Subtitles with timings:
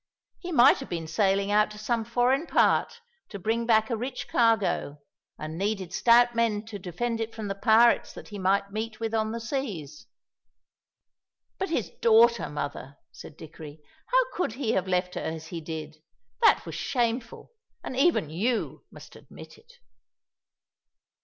[0.39, 4.27] He might have been sailing out to some foreign part to bring back a rich
[4.27, 4.97] cargo,
[5.37, 9.13] and needed stout men to defend it from the pirates that he might meet with
[9.13, 10.07] on the seas."
[11.59, 15.97] "But his daughter, mother," said Dickory; "how could he have left her as he did?
[16.41, 17.51] That was shameful,
[17.83, 19.73] and even you must admit it."